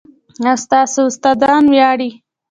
[0.41, 2.09] ایا ستاسو استادان ویاړي؟